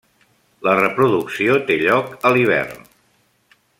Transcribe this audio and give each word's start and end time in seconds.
La 0.67 0.71
reproducció 0.79 1.59
té 1.67 1.77
lloc 1.83 2.17
a 2.31 2.33
l'hivern. 2.37 2.85